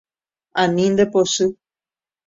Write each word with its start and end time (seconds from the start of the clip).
Ani 0.61 0.85
ndepochy. 0.93 1.45